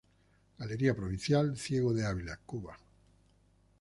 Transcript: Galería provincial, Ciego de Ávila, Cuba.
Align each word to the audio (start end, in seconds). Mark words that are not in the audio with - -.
Galería 0.61 0.95
provincial, 0.99 1.55
Ciego 1.63 1.93
de 1.93 2.07
Ávila, 2.09 2.35
Cuba. 2.43 2.75